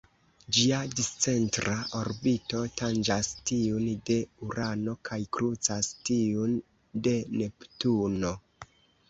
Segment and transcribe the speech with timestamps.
[0.57, 4.17] Ĝia discentra orbito tanĝas tiun de
[4.49, 6.57] Urano kaj krucas tiun
[7.11, 8.35] de Neptuno.